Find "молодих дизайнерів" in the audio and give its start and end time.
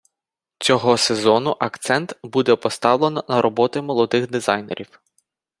3.81-5.01